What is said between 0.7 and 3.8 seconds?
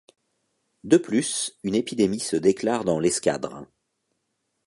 De plus, une épidémie se déclare dans l’escadre.